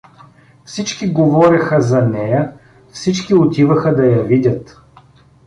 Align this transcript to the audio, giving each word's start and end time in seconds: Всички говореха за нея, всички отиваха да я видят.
Всички 0.65 1.13
говореха 1.13 1.81
за 1.81 2.01
нея, 2.07 2.53
всички 2.91 3.33
отиваха 3.35 3.95
да 3.95 4.05
я 4.05 4.21
видят. 4.23 4.81